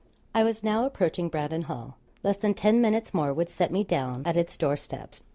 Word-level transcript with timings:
I 0.33 0.43
was 0.43 0.63
now 0.63 0.87
approaching 0.87 1.29
Brandon 1.29 1.61
Hall; 1.61 1.95
less 2.23 2.37
than 2.37 2.55
ten 2.55 2.81
minutes 2.81 3.13
more 3.13 3.31
would 3.31 3.51
set 3.51 3.71
me 3.71 3.83
down 3.83 4.23
at 4.25 4.35
its 4.35 4.57
door 4.57 4.75
steps. 4.75 5.21